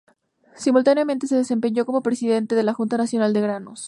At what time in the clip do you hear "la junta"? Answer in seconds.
2.63-2.97